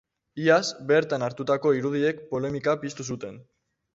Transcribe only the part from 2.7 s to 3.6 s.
piztu zuten.